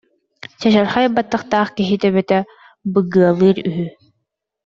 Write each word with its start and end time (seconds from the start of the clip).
чачархай 0.63 1.09
баттахтаах 1.17 1.73
киһи 1.81 1.99
төбөтө 2.05 2.39
быгыалыыр 2.97 3.63
үһү 3.67 3.87